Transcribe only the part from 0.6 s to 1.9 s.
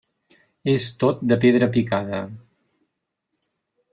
És tot de pedra